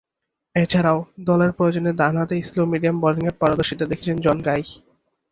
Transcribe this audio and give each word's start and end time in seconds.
এছাড়াও, 0.55 0.97
দলের 1.21 1.51
প্রয়োজনে 1.51 1.91
ডানহাতে 1.93 2.35
স্লো-মিডিয়াম 2.41 2.97
বোলিংয়ে 2.99 3.37
পারদর্শীতা 3.39 3.85
দেখিয়েছেন 3.85 4.17
জন 4.25 4.37
গাই। 4.41 4.61